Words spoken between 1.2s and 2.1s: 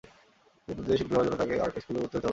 জন্য তাকে আর্ট স্কুলে